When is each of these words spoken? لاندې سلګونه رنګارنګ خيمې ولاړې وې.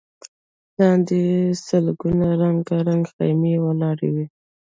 لاندې 0.77 1.21
سلګونه 1.67 2.27
رنګارنګ 2.41 3.03
خيمې 3.13 3.53
ولاړې 3.65 4.09
وې. 4.15 4.25